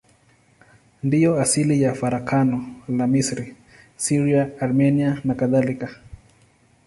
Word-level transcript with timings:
Ndiyo 1.03 1.41
asili 1.41 1.75
ya 1.83 1.91
farakano 1.99 2.57
la 2.97 3.05
Misri, 3.13 3.45
Syria, 4.05 4.43
Armenia 4.63 5.11
nakadhalika. 5.25 5.87